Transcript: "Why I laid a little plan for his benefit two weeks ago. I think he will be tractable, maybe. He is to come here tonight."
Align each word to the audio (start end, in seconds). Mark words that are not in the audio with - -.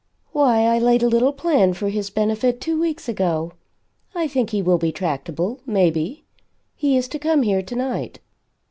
"Why 0.31 0.61
I 0.63 0.79
laid 0.79 1.03
a 1.03 1.07
little 1.07 1.31
plan 1.31 1.75
for 1.75 1.89
his 1.89 2.09
benefit 2.09 2.59
two 2.59 2.81
weeks 2.81 3.07
ago. 3.07 3.51
I 4.15 4.27
think 4.27 4.49
he 4.49 4.59
will 4.59 4.79
be 4.79 4.91
tractable, 4.91 5.59
maybe. 5.63 6.25
He 6.75 6.97
is 6.97 7.07
to 7.09 7.19
come 7.19 7.43
here 7.43 7.61
tonight." 7.61 8.17